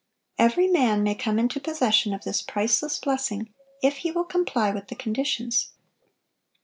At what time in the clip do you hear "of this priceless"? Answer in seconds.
2.11-2.97